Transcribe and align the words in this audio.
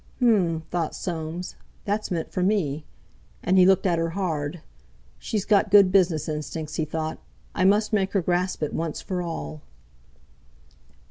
"H'm!" 0.17 0.61
thought 0.71 0.95
Soames, 0.95 1.55
"that's 1.85 2.09
meant 2.09 2.31
for 2.31 2.41
me!" 2.41 2.85
and 3.43 3.59
he 3.59 3.67
looked 3.67 3.85
at 3.85 3.99
her 3.99 4.09
hard. 4.17 4.61
"She's 5.19 5.45
got 5.45 5.69
good 5.69 5.91
business 5.91 6.27
instincts," 6.27 6.77
he 6.77 6.85
thought. 6.85 7.19
"I 7.53 7.65
must 7.65 7.93
make 7.93 8.13
her 8.13 8.21
grasp 8.23 8.63
it 8.63 8.73
once 8.73 8.99
for 8.99 9.21
all!" 9.21 9.61